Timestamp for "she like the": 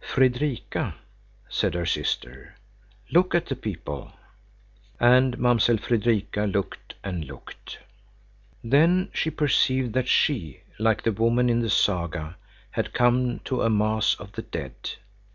10.06-11.12